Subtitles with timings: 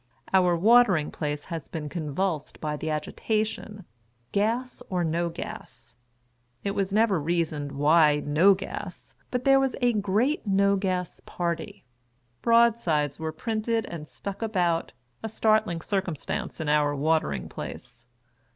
[0.33, 3.85] Our Watering Place has been convulsed by the agitation,
[4.31, 5.95] Gas or No Gas.
[6.63, 11.83] It was never reasoned why No Gas, but there was a great No Gas party.
[12.41, 14.91] Broadsides were printed and stuck about—
[15.23, 18.07] a startling circumstance in our Watering Place.